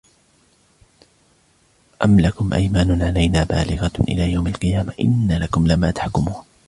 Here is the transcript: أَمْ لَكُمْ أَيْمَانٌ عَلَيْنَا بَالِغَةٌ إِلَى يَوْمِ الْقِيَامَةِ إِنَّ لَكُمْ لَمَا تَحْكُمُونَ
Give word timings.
أَمْ 2.03 2.19
لَكُمْ 2.19 2.53
أَيْمَانٌ 2.53 3.01
عَلَيْنَا 3.01 3.43
بَالِغَةٌ 3.43 3.91
إِلَى 3.99 4.31
يَوْمِ 4.31 4.47
الْقِيَامَةِ 4.47 4.93
إِنَّ 4.99 5.37
لَكُمْ 5.41 5.67
لَمَا 5.67 5.91
تَحْكُمُونَ 5.91 6.43